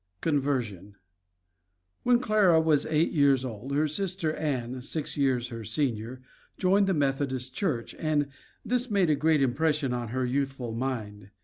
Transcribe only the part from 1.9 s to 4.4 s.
When Clara was eight years old her sister